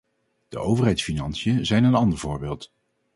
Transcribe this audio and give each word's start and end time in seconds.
De 0.49 0.59
overheidsfinanciën 0.59 1.65
zijn 1.65 1.83
een 1.83 1.95
ander 1.95 2.17
voorbeeld. 2.17 2.73